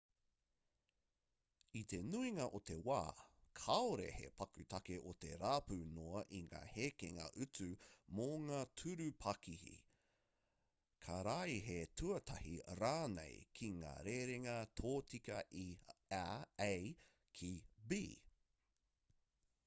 [1.79, 3.01] i te nuinga o te wā
[3.59, 7.67] kāore he paku take o te rapu noa i ngā hekenga utu
[8.21, 9.75] mō ngā tūru pakihi
[11.07, 15.69] karaehe-tuatahi rānei ki ngā rerenga tōtika i
[16.25, 16.25] a
[17.41, 17.53] ki
[17.93, 18.03] b